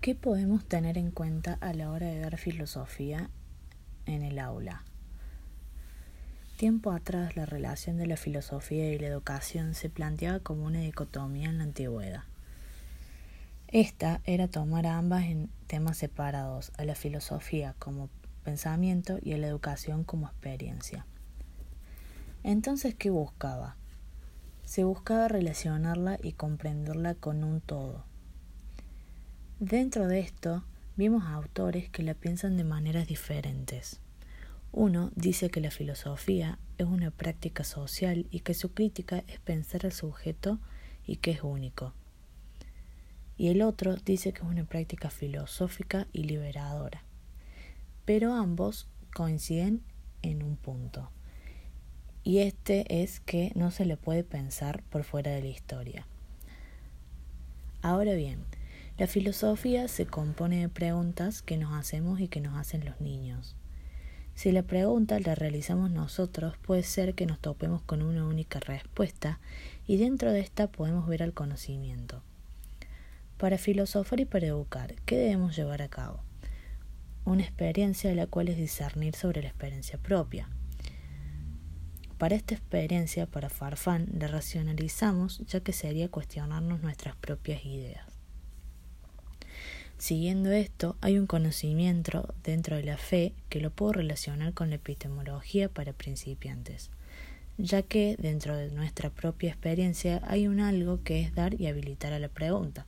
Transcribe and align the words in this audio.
¿Qué 0.00 0.14
podemos 0.14 0.64
tener 0.64 0.96
en 0.96 1.10
cuenta 1.10 1.58
a 1.60 1.74
la 1.74 1.90
hora 1.90 2.06
de 2.06 2.20
dar 2.20 2.38
filosofía 2.38 3.28
en 4.06 4.22
el 4.22 4.38
aula? 4.38 4.82
Tiempo 6.56 6.92
atrás 6.92 7.36
la 7.36 7.44
relación 7.44 7.98
de 7.98 8.06
la 8.06 8.16
filosofía 8.16 8.90
y 8.90 8.98
la 8.98 9.08
educación 9.08 9.74
se 9.74 9.90
planteaba 9.90 10.40
como 10.40 10.64
una 10.64 10.80
dicotomía 10.80 11.50
en 11.50 11.58
la 11.58 11.64
antigüedad. 11.64 12.22
Esta 13.68 14.22
era 14.24 14.48
tomar 14.48 14.86
ambas 14.86 15.24
en 15.24 15.50
temas 15.66 15.98
separados, 15.98 16.72
a 16.78 16.86
la 16.86 16.94
filosofía 16.94 17.74
como 17.78 18.08
pensamiento 18.42 19.18
y 19.20 19.34
a 19.34 19.36
la 19.36 19.48
educación 19.48 20.04
como 20.04 20.28
experiencia. 20.28 21.04
Entonces, 22.42 22.94
¿qué 22.94 23.10
buscaba? 23.10 23.76
Se 24.64 24.82
buscaba 24.82 25.28
relacionarla 25.28 26.16
y 26.22 26.32
comprenderla 26.32 27.16
con 27.16 27.44
un 27.44 27.60
todo 27.60 28.08
Dentro 29.60 30.08
de 30.08 30.20
esto, 30.20 30.64
vimos 30.96 31.24
a 31.24 31.34
autores 31.34 31.90
que 31.90 32.02
la 32.02 32.14
piensan 32.14 32.56
de 32.56 32.64
maneras 32.64 33.06
diferentes. 33.06 34.00
Uno 34.72 35.12
dice 35.16 35.50
que 35.50 35.60
la 35.60 35.70
filosofía 35.70 36.58
es 36.78 36.86
una 36.86 37.10
práctica 37.10 37.62
social 37.62 38.26
y 38.30 38.40
que 38.40 38.54
su 38.54 38.72
crítica 38.72 39.22
es 39.28 39.38
pensar 39.38 39.84
al 39.84 39.92
sujeto 39.92 40.58
y 41.06 41.16
que 41.16 41.32
es 41.32 41.42
único. 41.42 41.92
Y 43.36 43.48
el 43.48 43.60
otro 43.60 43.96
dice 43.96 44.32
que 44.32 44.38
es 44.40 44.48
una 44.48 44.64
práctica 44.64 45.10
filosófica 45.10 46.06
y 46.14 46.24
liberadora. 46.24 47.04
Pero 48.06 48.32
ambos 48.32 48.88
coinciden 49.12 49.82
en 50.22 50.42
un 50.42 50.56
punto. 50.56 51.10
Y 52.24 52.38
este 52.38 53.02
es 53.02 53.20
que 53.20 53.52
no 53.56 53.70
se 53.70 53.84
le 53.84 53.98
puede 53.98 54.24
pensar 54.24 54.82
por 54.84 55.04
fuera 55.04 55.32
de 55.32 55.42
la 55.42 55.48
historia. 55.48 56.06
Ahora 57.82 58.14
bien, 58.14 58.46
la 59.00 59.06
filosofía 59.06 59.88
se 59.88 60.04
compone 60.04 60.60
de 60.60 60.68
preguntas 60.68 61.40
que 61.40 61.56
nos 61.56 61.72
hacemos 61.72 62.20
y 62.20 62.28
que 62.28 62.42
nos 62.42 62.58
hacen 62.58 62.84
los 62.84 63.00
niños. 63.00 63.56
Si 64.34 64.52
la 64.52 64.62
pregunta 64.62 65.18
la 65.20 65.34
realizamos 65.34 65.90
nosotros, 65.90 66.58
puede 66.58 66.82
ser 66.82 67.14
que 67.14 67.24
nos 67.24 67.38
topemos 67.38 67.80
con 67.80 68.02
una 68.02 68.26
única 68.26 68.60
respuesta 68.60 69.40
y 69.86 69.96
dentro 69.96 70.32
de 70.32 70.40
esta 70.40 70.66
podemos 70.66 71.08
ver 71.08 71.22
al 71.22 71.32
conocimiento. 71.32 72.22
Para 73.38 73.56
filosofar 73.56 74.20
y 74.20 74.26
para 74.26 74.48
educar, 74.48 74.94
¿qué 75.06 75.16
debemos 75.16 75.56
llevar 75.56 75.80
a 75.80 75.88
cabo? 75.88 76.20
Una 77.24 77.42
experiencia 77.42 78.10
de 78.10 78.16
la 78.16 78.26
cual 78.26 78.48
es 78.48 78.58
discernir 78.58 79.16
sobre 79.16 79.40
la 79.40 79.48
experiencia 79.48 79.98
propia. 79.98 80.50
Para 82.18 82.34
esta 82.34 82.54
experiencia, 82.54 83.24
para 83.24 83.48
Farfán, 83.48 84.08
la 84.12 84.26
racionalizamos 84.26 85.38
ya 85.46 85.60
que 85.60 85.72
sería 85.72 86.10
cuestionarnos 86.10 86.82
nuestras 86.82 87.16
propias 87.16 87.64
ideas. 87.64 88.09
Siguiendo 90.00 90.50
esto, 90.50 90.96
hay 91.02 91.18
un 91.18 91.26
conocimiento 91.26 92.34
dentro 92.42 92.76
de 92.76 92.84
la 92.84 92.96
fe 92.96 93.34
que 93.50 93.60
lo 93.60 93.70
puedo 93.70 93.92
relacionar 93.92 94.54
con 94.54 94.70
la 94.70 94.76
epistemología 94.76 95.68
para 95.68 95.92
principiantes, 95.92 96.88
ya 97.58 97.82
que 97.82 98.16
dentro 98.18 98.56
de 98.56 98.70
nuestra 98.70 99.10
propia 99.10 99.50
experiencia 99.50 100.22
hay 100.26 100.46
un 100.46 100.60
algo 100.60 101.02
que 101.04 101.20
es 101.20 101.34
dar 101.34 101.60
y 101.60 101.66
habilitar 101.66 102.14
a 102.14 102.18
la 102.18 102.28
pregunta, 102.28 102.86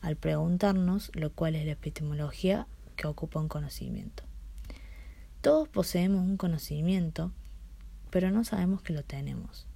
al 0.00 0.16
preguntarnos 0.16 1.12
lo 1.14 1.30
cual 1.30 1.54
es 1.54 1.66
la 1.66 1.72
epistemología 1.72 2.66
que 2.96 3.06
ocupa 3.06 3.38
un 3.38 3.48
conocimiento. 3.48 4.24
Todos 5.40 5.68
poseemos 5.68 6.20
un 6.22 6.36
conocimiento, 6.36 7.30
pero 8.10 8.32
no 8.32 8.42
sabemos 8.42 8.82
que 8.82 8.92
lo 8.92 9.04
tenemos. 9.04 9.68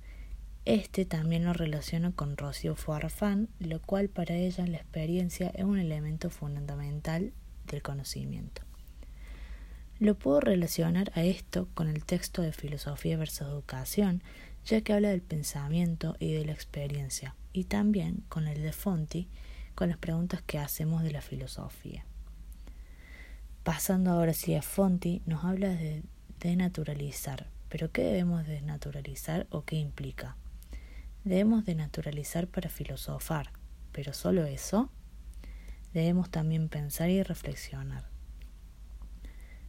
Este 0.68 1.06
también 1.06 1.46
lo 1.46 1.54
relaciona 1.54 2.12
con 2.12 2.36
Rocío 2.36 2.76
Farfán, 2.76 3.48
lo 3.58 3.80
cual 3.80 4.10
para 4.10 4.34
ella 4.34 4.66
la 4.66 4.76
experiencia 4.76 5.48
es 5.54 5.64
un 5.64 5.78
elemento 5.78 6.28
fundamental 6.28 7.32
del 7.64 7.80
conocimiento. 7.80 8.60
Lo 9.98 10.14
puedo 10.18 10.40
relacionar 10.40 11.10
a 11.14 11.22
esto 11.24 11.70
con 11.72 11.88
el 11.88 12.04
texto 12.04 12.42
de 12.42 12.52
Filosofía 12.52 13.16
versus 13.16 13.48
Educación, 13.48 14.22
ya 14.66 14.82
que 14.82 14.92
habla 14.92 15.08
del 15.08 15.22
pensamiento 15.22 16.16
y 16.18 16.34
de 16.34 16.44
la 16.44 16.52
experiencia, 16.52 17.34
y 17.54 17.64
también 17.64 18.24
con 18.28 18.46
el 18.46 18.60
de 18.60 18.72
Fonti, 18.72 19.26
con 19.74 19.88
las 19.88 19.96
preguntas 19.96 20.42
que 20.42 20.58
hacemos 20.58 21.02
de 21.02 21.12
la 21.12 21.22
filosofía. 21.22 22.04
Pasando 23.62 24.10
ahora 24.10 24.34
sí 24.34 24.54
a 24.54 24.60
Fonti, 24.60 25.22
nos 25.24 25.44
habla 25.44 25.70
de 25.70 26.02
denaturalizar, 26.40 27.46
pero 27.70 27.90
¿qué 27.90 28.02
debemos 28.02 28.46
desnaturalizar 28.46 29.46
o 29.48 29.64
qué 29.64 29.76
implica? 29.76 30.36
Debemos 31.28 31.66
de 31.66 31.74
naturalizar 31.74 32.48
para 32.48 32.70
filosofar, 32.70 33.50
pero 33.92 34.14
solo 34.14 34.46
eso. 34.46 34.90
Debemos 35.92 36.30
también 36.30 36.70
pensar 36.70 37.10
y 37.10 37.22
reflexionar. 37.22 38.08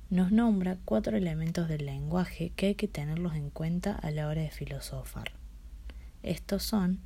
Nos 0.09 0.31
nombra 0.31 0.78
cuatro 0.86 1.18
elementos 1.18 1.68
del 1.68 1.86
lenguaje 1.86 2.53
que 2.56 2.68
hay 2.68 2.75
que 2.75 2.88
tenerlos 2.88 3.36
en 3.36 3.50
cuenta 3.50 3.92
a 3.92 4.09
la 4.09 4.30
hora 4.30 4.42
de 4.42 4.52
filosofar. 4.52 5.34
Estos 6.24 6.64
son 6.64 7.02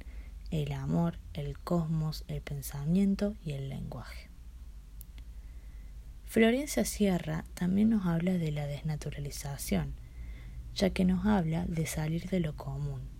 el 0.51 0.71
amor, 0.73 1.17
el 1.33 1.57
cosmos, 1.57 2.23
el 2.27 2.41
pensamiento 2.41 3.35
y 3.43 3.53
el 3.53 3.69
lenguaje. 3.69 4.29
Florencia 6.25 6.85
Sierra 6.85 7.43
también 7.55 7.89
nos 7.89 8.05
habla 8.05 8.33
de 8.33 8.51
la 8.51 8.67
desnaturalización, 8.67 9.95
ya 10.75 10.91
que 10.91 11.05
nos 11.05 11.25
habla 11.25 11.65
de 11.65 11.87
salir 11.87 12.29
de 12.29 12.39
lo 12.39 12.55
común 12.55 13.13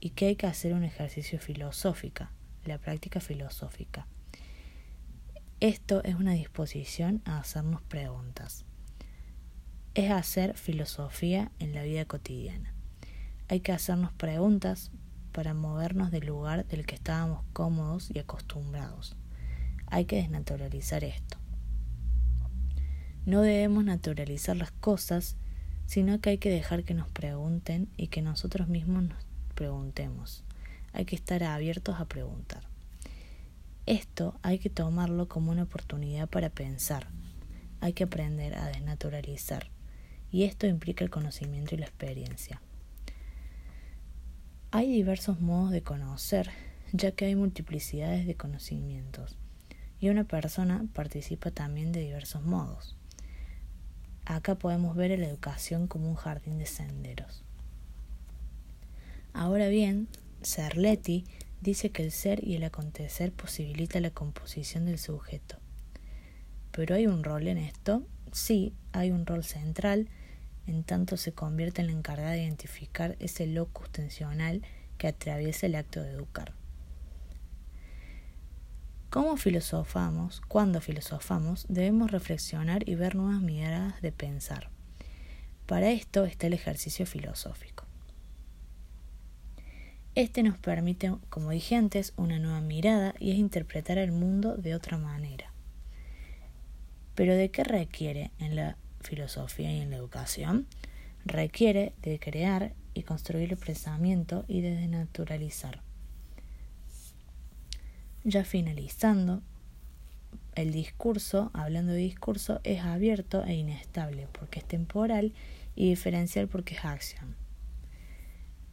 y 0.00 0.10
que 0.10 0.26
hay 0.26 0.36
que 0.36 0.46
hacer 0.46 0.72
un 0.74 0.84
ejercicio 0.84 1.38
filosófica, 1.38 2.32
la 2.64 2.78
práctica 2.78 3.20
filosófica. 3.20 4.06
Esto 5.60 6.04
es 6.04 6.14
una 6.14 6.32
disposición 6.32 7.20
a 7.24 7.38
hacernos 7.38 7.82
preguntas. 7.82 8.64
Es 9.94 10.10
hacer 10.10 10.56
filosofía 10.56 11.50
en 11.58 11.74
la 11.74 11.82
vida 11.82 12.04
cotidiana. 12.04 12.74
Hay 13.48 13.60
que 13.60 13.72
hacernos 13.72 14.12
preguntas 14.12 14.92
para 15.32 15.54
movernos 15.54 16.10
del 16.10 16.26
lugar 16.26 16.66
del 16.66 16.86
que 16.86 16.94
estábamos 16.94 17.44
cómodos 17.52 18.10
y 18.14 18.18
acostumbrados. 18.18 19.16
Hay 19.86 20.04
que 20.04 20.16
desnaturalizar 20.16 21.02
esto. 21.02 21.38
No 23.24 23.42
debemos 23.42 23.84
naturalizar 23.84 24.56
las 24.56 24.70
cosas, 24.70 25.36
sino 25.86 26.20
que 26.20 26.30
hay 26.30 26.38
que 26.38 26.50
dejar 26.50 26.84
que 26.84 26.94
nos 26.94 27.08
pregunten 27.10 27.88
y 27.96 28.08
que 28.08 28.22
nosotros 28.22 28.68
mismos 28.68 29.02
nos 29.02 29.27
preguntemos. 29.58 30.44
Hay 30.92 31.04
que 31.04 31.16
estar 31.16 31.42
abiertos 31.42 31.98
a 31.98 32.04
preguntar. 32.04 32.62
Esto 33.86 34.38
hay 34.42 34.60
que 34.60 34.70
tomarlo 34.70 35.26
como 35.26 35.50
una 35.50 35.64
oportunidad 35.64 36.28
para 36.28 36.48
pensar. 36.48 37.08
Hay 37.80 37.92
que 37.92 38.04
aprender 38.04 38.54
a 38.54 38.66
desnaturalizar. 38.66 39.68
Y 40.30 40.44
esto 40.44 40.68
implica 40.68 41.02
el 41.02 41.10
conocimiento 41.10 41.74
y 41.74 41.78
la 41.78 41.86
experiencia. 41.86 42.62
Hay 44.70 44.92
diversos 44.92 45.40
modos 45.40 45.72
de 45.72 45.82
conocer, 45.82 46.50
ya 46.92 47.10
que 47.10 47.24
hay 47.24 47.34
multiplicidades 47.34 48.28
de 48.28 48.36
conocimientos, 48.36 49.38
y 49.98 50.08
una 50.08 50.22
persona 50.22 50.86
participa 50.92 51.50
también 51.50 51.90
de 51.90 52.00
diversos 52.00 52.44
modos. 52.44 52.96
Acá 54.24 54.54
podemos 54.54 54.94
ver 54.94 55.18
la 55.18 55.26
educación 55.26 55.88
como 55.88 56.08
un 56.08 56.14
jardín 56.14 56.58
de 56.58 56.66
senderos. 56.66 57.47
Ahora 59.38 59.68
bien, 59.68 60.08
Serletti 60.42 61.24
dice 61.60 61.90
que 61.90 62.02
el 62.02 62.10
ser 62.10 62.44
y 62.44 62.56
el 62.56 62.64
acontecer 62.64 63.30
posibilita 63.30 64.00
la 64.00 64.10
composición 64.10 64.84
del 64.84 64.98
sujeto. 64.98 65.58
¿Pero 66.72 66.96
hay 66.96 67.06
un 67.06 67.22
rol 67.22 67.46
en 67.46 67.58
esto? 67.58 68.02
Sí, 68.32 68.74
hay 68.90 69.12
un 69.12 69.26
rol 69.26 69.44
central, 69.44 70.08
en 70.66 70.82
tanto 70.82 71.16
se 71.16 71.34
convierte 71.34 71.82
en 71.82 71.86
la 71.86 71.92
encargada 71.92 72.32
de 72.32 72.42
identificar 72.42 73.14
ese 73.20 73.46
locus 73.46 73.88
tensional 73.90 74.62
que 74.98 75.06
atraviesa 75.06 75.66
el 75.66 75.76
acto 75.76 76.02
de 76.02 76.10
educar. 76.10 76.54
¿Cómo 79.08 79.36
filosofamos? 79.36 80.42
Cuando 80.48 80.80
filosofamos, 80.80 81.64
debemos 81.68 82.10
reflexionar 82.10 82.88
y 82.88 82.96
ver 82.96 83.14
nuevas 83.14 83.40
miradas 83.40 84.02
de 84.02 84.10
pensar. 84.10 84.70
Para 85.66 85.92
esto 85.92 86.24
está 86.24 86.48
el 86.48 86.54
ejercicio 86.54 87.06
filosófico. 87.06 87.87
Este 90.18 90.42
nos 90.42 90.58
permite, 90.58 91.14
como 91.30 91.50
dije 91.50 91.76
antes, 91.76 92.12
una 92.16 92.40
nueva 92.40 92.60
mirada 92.60 93.14
y 93.20 93.30
es 93.30 93.36
interpretar 93.36 93.98
el 93.98 94.10
mundo 94.10 94.56
de 94.56 94.74
otra 94.74 94.98
manera. 94.98 95.52
Pero 97.14 97.36
¿de 97.36 97.52
qué 97.52 97.62
requiere 97.62 98.32
en 98.40 98.56
la 98.56 98.76
filosofía 99.00 99.72
y 99.72 99.80
en 99.80 99.90
la 99.90 99.96
educación? 99.96 100.66
Requiere 101.24 101.92
de 102.02 102.18
crear 102.18 102.72
y 102.94 103.04
construir 103.04 103.52
el 103.52 103.58
pensamiento 103.58 104.44
y 104.48 104.60
de 104.60 104.74
desnaturalizar. 104.74 105.82
Ya 108.24 108.42
finalizando, 108.42 109.40
el 110.56 110.72
discurso, 110.72 111.52
hablando 111.54 111.92
de 111.92 111.98
discurso, 111.98 112.60
es 112.64 112.80
abierto 112.82 113.44
e 113.44 113.54
inestable 113.54 114.26
porque 114.32 114.58
es 114.58 114.64
temporal 114.64 115.32
y 115.76 115.90
diferencial 115.90 116.48
porque 116.48 116.74
es 116.74 116.84
acción. 116.84 117.36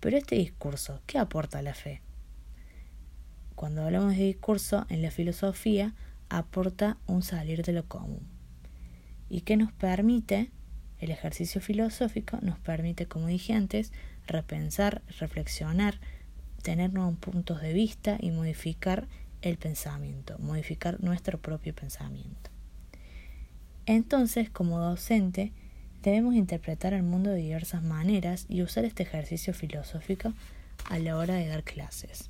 Pero 0.06 0.18
este 0.18 0.36
discurso, 0.36 1.02
¿qué 1.07 1.18
aporta 1.18 1.63
la 1.63 1.74
fe? 1.74 2.04
Cuando 3.56 3.81
hablamos 3.81 4.16
de 4.16 4.25
discurso 4.25 4.86
en 4.90 5.02
la 5.02 5.10
filosofía, 5.10 5.96
aporta 6.30 7.00
un 7.07 7.24
salir 7.24 7.63
de 7.63 7.74
lo 7.74 7.88
común. 7.88 8.22
¿Y 9.30 9.42
qué 9.42 9.57
nos 9.57 9.72
permite? 9.72 10.52
El 11.00 11.10
ejercicio 11.10 11.60
filosófico 11.60 12.38
nos 12.44 12.60
permite, 12.60 13.07
como 13.07 13.25
dije 13.25 13.54
antes, 13.54 13.94
repensar, 14.28 15.02
reflexionar, 15.18 16.00
tener 16.62 16.94
nuevos 16.94 17.18
puntos 17.18 17.60
de 17.63 17.74
vista 17.74 18.19
y 18.19 18.30
modificar 18.30 19.08
el 19.42 19.58
pensamiento, 19.58 20.38
modificar 20.38 21.01
nuestro 21.04 21.42
propio 21.42 21.74
pensamiento. 21.74 22.51
Entonces, 23.88 24.51
como 24.51 24.78
docente, 24.78 25.51
debemos 26.12 26.36
interpretar 26.36 26.94
el 26.94 27.04
mundo 27.04 27.31
de 27.31 27.38
diversas 27.38 27.84
maneras 27.84 28.46
y 28.50 28.62
usar 28.62 28.86
este 28.86 29.04
ejercicio 29.04 29.54
filosófico 29.54 30.34
a 30.90 31.00
la 31.00 31.18
hora 31.18 31.36
de 31.36 31.48
dar 31.48 31.63
clases. 31.63 32.30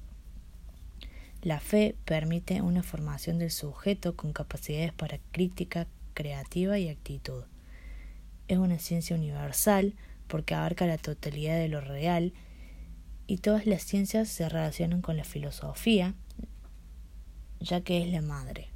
La 1.41 1.59
fe 1.59 1.95
permite 2.05 2.61
una 2.61 2.83
formación 2.83 3.37
del 3.37 3.51
sujeto 3.51 4.15
con 4.15 4.33
capacidades 4.33 4.93
para 4.93 5.19
crítica 5.31 5.87
creativa 6.13 6.79
y 6.79 6.89
actitud. 6.89 7.43
Es 8.47 8.57
una 8.57 8.79
ciencia 8.79 9.15
universal 9.15 9.93
porque 10.27 10.55
abarca 10.55 10.87
la 10.87 10.97
totalidad 10.97 11.57
de 11.57 11.67
lo 11.67 11.81
real 11.81 12.33
y 13.27 13.37
todas 13.37 13.65
las 13.65 13.83
ciencias 13.83 14.29
se 14.29 14.49
relacionan 14.49 15.01
con 15.01 15.17
la 15.17 15.23
filosofía, 15.23 16.13
ya 17.59 17.81
que 17.81 18.01
es 18.01 18.09
la 18.09 18.21
madre. 18.21 18.74